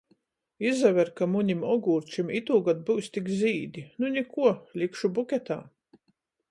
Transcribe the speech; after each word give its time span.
Izaver, 0.69 1.11
ka 1.19 1.27
munim 1.33 1.61
ogūrčim 1.73 2.33
itūgod 2.39 2.81
byus 2.89 3.13
tik 3.19 3.31
zīdi. 3.43 3.85
Nu 4.01 4.13
nikuo, 4.17 4.57
likšu 4.83 5.15
buketā! 5.21 5.63